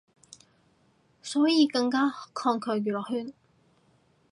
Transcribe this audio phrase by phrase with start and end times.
[1.21, 3.31] 所以更加抗拒娛樂圈